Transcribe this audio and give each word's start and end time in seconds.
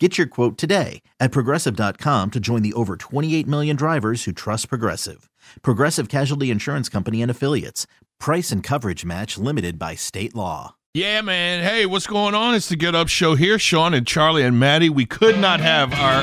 Get 0.00 0.18
your 0.18 0.26
quote 0.26 0.58
today 0.58 1.02
at 1.20 1.30
progressive.com 1.30 2.32
to 2.32 2.40
join 2.40 2.62
the 2.62 2.72
over 2.72 2.96
28 2.96 3.46
million 3.46 3.76
drivers 3.76 4.24
who 4.24 4.32
trust 4.32 4.68
Progressive. 4.68 5.30
Progressive 5.62 6.08
Casualty 6.08 6.50
Insurance 6.50 6.88
Company 6.88 7.22
and 7.22 7.30
Affiliates. 7.30 7.86
Price 8.18 8.50
and 8.50 8.60
coverage 8.60 9.04
match 9.04 9.38
limited 9.38 9.78
by 9.78 9.94
state 9.94 10.34
law. 10.34 10.74
Yeah, 10.94 11.20
man. 11.22 11.62
Hey, 11.62 11.86
what's 11.86 12.08
going 12.08 12.34
on? 12.34 12.56
It's 12.56 12.68
the 12.68 12.74
Get 12.74 12.96
Up 12.96 13.06
Show 13.06 13.36
here. 13.36 13.56
Sean 13.56 13.94
and 13.94 14.04
Charlie 14.04 14.42
and 14.42 14.58
Maddie. 14.58 14.90
We 14.90 15.06
could 15.06 15.38
not 15.38 15.60
have 15.60 15.92
our 15.94 16.22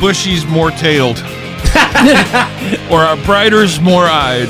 bushies 0.00 0.48
more 0.48 0.70
tailed 0.70 1.18
or 2.90 3.00
our 3.00 3.16
brighters 3.24 3.80
more 3.80 4.04
eyed. 4.04 4.48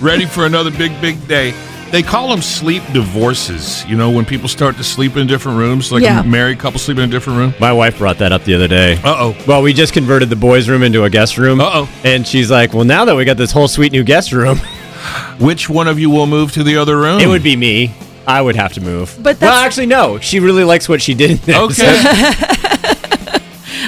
Ready 0.00 0.24
for 0.24 0.46
another 0.46 0.70
big, 0.70 0.98
big 1.02 1.28
day. 1.28 1.52
They 1.90 2.02
call 2.02 2.28
them 2.28 2.40
sleep 2.40 2.84
divorces. 2.92 3.84
You 3.86 3.96
know, 3.96 4.10
when 4.10 4.24
people 4.24 4.48
start 4.48 4.76
to 4.76 4.84
sleep 4.84 5.16
in 5.16 5.26
different 5.26 5.58
rooms, 5.58 5.90
like 5.90 6.02
Yeah. 6.02 6.20
a 6.20 6.24
married 6.24 6.58
couple 6.60 6.78
sleep 6.78 6.98
in 6.98 7.04
a 7.04 7.06
different 7.08 7.38
room. 7.38 7.54
My 7.58 7.72
wife 7.72 7.98
brought 7.98 8.18
that 8.18 8.30
up 8.30 8.44
the 8.44 8.54
other 8.54 8.68
day. 8.68 8.94
Uh 9.02 9.14
oh. 9.18 9.36
Well, 9.46 9.60
we 9.62 9.72
just 9.72 9.92
converted 9.92 10.30
the 10.30 10.36
boys' 10.36 10.68
room 10.68 10.82
into 10.84 11.02
a 11.04 11.10
guest 11.10 11.36
room. 11.36 11.60
Uh-oh. 11.60 11.88
And 12.04 12.24
she's 12.26 12.48
like, 12.50 12.72
"Well, 12.74 12.84
now 12.84 13.04
that 13.06 13.16
we 13.16 13.24
got 13.24 13.36
this 13.36 13.50
whole 13.50 13.66
sweet 13.68 13.90
new 13.92 14.04
guest 14.04 14.30
room, 14.32 14.58
Which 15.40 15.68
one 15.70 15.88
of 15.88 15.98
you 15.98 16.10
will 16.10 16.26
move 16.26 16.52
to 16.52 16.62
the 16.62 16.76
other 16.76 16.96
room? 16.96 17.18
it 17.20 17.26
would 17.26 17.42
be 17.42 17.56
me. 17.56 17.92
I 18.26 18.40
would 18.40 18.54
have 18.54 18.72
to 18.74 18.80
move." 18.80 19.18
But 19.20 19.40
well, 19.40 19.52
actually, 19.64 19.86
no. 19.86 20.18
She 20.20 20.38
really 20.38 20.62
likes 20.64 20.88
what 20.88 21.02
she 21.02 21.14
did. 21.14 21.38
there. 21.46 21.60
Okay. 21.62 22.00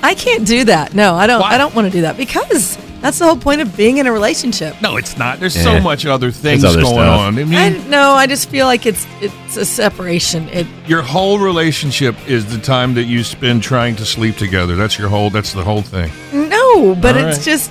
I 0.00 0.14
can't 0.16 0.46
do 0.46 0.64
that. 0.64 0.94
No, 0.94 1.14
I 1.14 1.26
don't. 1.26 1.40
Why? 1.40 1.54
I 1.54 1.58
don't 1.58 1.74
want 1.74 1.86
to 1.86 1.90
do 1.92 2.02
that 2.02 2.16
because 2.16 2.78
that's 3.08 3.18
the 3.20 3.24
whole 3.24 3.38
point 3.38 3.62
of 3.62 3.74
being 3.74 3.96
in 3.96 4.06
a 4.06 4.12
relationship. 4.12 4.76
no, 4.82 4.98
it's 4.98 5.16
not. 5.16 5.40
There's 5.40 5.54
so 5.54 5.72
Yeah. 5.74 5.80
much 5.80 6.04
other 6.04 6.30
things 6.30 6.62
other 6.62 6.82
going 6.82 6.92
stuff. 6.94 7.20
on. 7.20 7.38
I 7.38 7.44
mean, 7.44 7.54
I 7.54 7.70
no. 7.88 8.10
I 8.12 8.26
just 8.26 8.50
feel 8.50 8.66
like 8.66 8.84
it's 8.84 9.06
it's 9.22 9.56
a 9.56 9.64
separation. 9.64 10.46
It 10.50 10.66
your 10.86 11.00
whole 11.00 11.38
relationship 11.38 12.14
is 12.28 12.44
the 12.54 12.58
time 12.58 12.92
that 12.94 13.04
you 13.04 13.24
spend 13.24 13.62
trying 13.62 13.96
to 13.96 14.04
sleep 14.04 14.36
together. 14.36 14.76
That's 14.76 14.98
your 14.98 15.08
whole. 15.08 15.30
That's 15.30 15.54
the 15.54 15.62
whole 15.64 15.80
thing. 15.80 16.10
no, 16.34 16.94
but 16.96 17.16
All 17.16 17.24
it's 17.24 17.38
right. 17.38 17.44
just. 17.46 17.70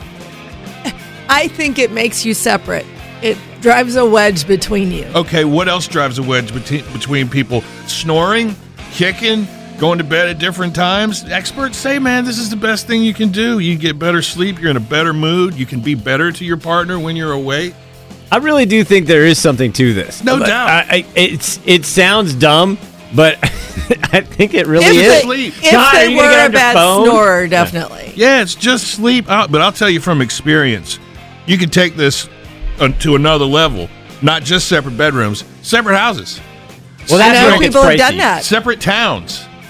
I 1.29 1.47
think 1.49 1.77
it 1.77 1.91
makes 1.91 2.25
you 2.25 2.33
separate. 2.33 2.85
It 3.21 3.37
drives 3.61 3.95
a 3.95 4.05
wedge 4.05 4.47
between 4.47 4.91
you. 4.91 5.05
Okay, 5.13 5.43
what 5.45 5.67
else 5.67 5.87
drives 5.87 6.17
a 6.17 6.23
wedge 6.23 6.51
between 6.53 6.83
between 6.93 7.29
people? 7.29 7.61
Snoring, 7.85 8.55
kicking, 8.91 9.45
going 9.79 9.97
to 9.99 10.03
bed 10.03 10.27
at 10.29 10.39
different 10.39 10.73
times. 10.75 11.23
Experts 11.25 11.77
say, 11.77 11.99
man, 11.99 12.25
this 12.25 12.37
is 12.39 12.49
the 12.49 12.55
best 12.55 12.87
thing 12.87 13.03
you 13.03 13.13
can 13.13 13.29
do. 13.31 13.59
You 13.59 13.77
get 13.77 13.99
better 13.99 14.21
sleep. 14.21 14.59
You're 14.59 14.71
in 14.71 14.77
a 14.77 14.81
better 14.81 15.13
mood. 15.13 15.53
You 15.53 15.65
can 15.65 15.79
be 15.81 15.95
better 15.95 16.31
to 16.31 16.45
your 16.45 16.57
partner 16.57 16.99
when 16.99 17.15
you're 17.15 17.31
awake. 17.33 17.73
I 18.31 18.37
really 18.37 18.65
do 18.65 18.83
think 18.83 19.07
there 19.07 19.25
is 19.25 19.39
something 19.39 19.71
to 19.73 19.93
this. 19.93 20.23
No 20.23 20.39
But 20.39 20.47
doubt. 20.47 20.67
I, 20.69 20.81
I, 20.89 21.05
it's 21.15 21.59
it 21.65 21.85
sounds 21.85 22.33
dumb, 22.33 22.77
but 23.15 23.37
I 24.11 24.21
think 24.21 24.53
it 24.53 24.67
really 24.67 24.85
if 24.85 24.91
is. 24.95 25.07
they, 25.13 25.21
sleep. 25.21 25.53
if 25.63 25.71
God, 25.71 25.93
they 25.95 26.09
were 26.09 26.45
a 26.45 26.49
bad 26.49 26.73
phone? 26.73 27.05
snorer, 27.05 27.47
definitely. 27.47 28.11
Yeah, 28.15 28.41
it's 28.41 28.55
just 28.55 28.87
sleep. 28.87 29.29
Uh, 29.29 29.47
but 29.47 29.61
I'll 29.61 29.71
tell 29.71 29.89
you 29.89 30.01
from 30.01 30.21
experience, 30.21 30.99
you 31.45 31.57
can 31.57 31.69
take 31.69 31.95
this 31.95 32.27
uh, 32.79 32.89
to 32.89 33.15
another 33.15 33.45
level. 33.45 33.87
Not 34.21 34.43
just 34.43 34.67
separate 34.67 34.97
bedrooms, 34.97 35.45
separate 35.61 35.95
houses, 35.97 36.41
Well, 37.07 37.19
that's 37.19 37.39
know 37.39 37.49
where 37.51 37.59
people 37.59 37.83
have 37.83 37.97
done 37.97 38.17
that. 38.17 38.43
separate 38.43 38.81
towns, 38.81 39.41
It- 39.41 39.47